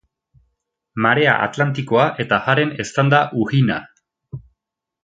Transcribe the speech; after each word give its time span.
Marea 1.07 1.35
Atlantikoa 1.49 2.07
eta 2.25 2.41
haren 2.49 2.75
eztanda-uhina. 2.87 3.79